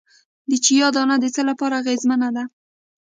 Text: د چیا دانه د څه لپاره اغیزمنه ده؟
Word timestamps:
د 0.49 0.51
چیا 0.65 0.87
دانه 0.95 1.15
د 1.19 1.25
څه 1.35 1.41
لپاره 1.49 1.75
اغیزمنه 1.81 2.29
ده؟ 2.35 2.43